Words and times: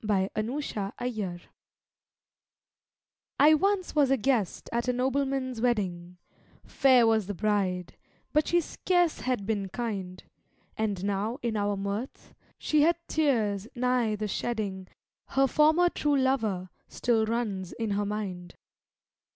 THE 0.00 0.30
NOBLEMAN'S 0.36 0.76
WEDDING 0.76 1.40
I 3.40 3.54
once 3.54 3.96
was 3.96 4.12
a 4.12 4.16
guest 4.16 4.70
at 4.72 4.86
a 4.86 4.92
Nobleman's 4.92 5.60
wedding; 5.60 6.18
Fair 6.64 7.04
was 7.04 7.26
the 7.26 7.34
Bride, 7.34 7.96
but 8.32 8.46
she 8.46 8.60
scarce 8.60 9.22
had 9.22 9.44
been 9.44 9.68
kind, 9.70 10.22
And 10.76 11.04
now 11.04 11.38
in 11.42 11.56
our 11.56 11.76
mirth, 11.76 12.32
she 12.58 12.82
had 12.82 12.94
tears 13.08 13.66
nigh 13.74 14.14
the 14.14 14.28
shedding 14.28 14.86
Her 15.30 15.48
former 15.48 15.88
true 15.88 16.16
lover 16.16 16.70
still 16.86 17.26
runs 17.26 17.72
in 17.72 17.90
her 17.90 18.06
mind. 18.06 18.54